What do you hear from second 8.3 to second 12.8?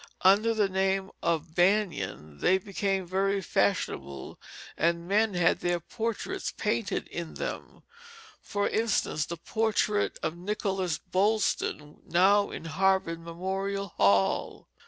for instance the portrait of Nicholas Boylston, now in